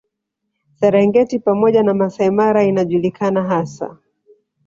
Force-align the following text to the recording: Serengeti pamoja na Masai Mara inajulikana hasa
Serengeti 0.75 1.39
pamoja 1.39 1.83
na 1.83 1.93
Masai 1.93 2.31
Mara 2.31 2.63
inajulikana 2.63 3.43
hasa 3.43 3.97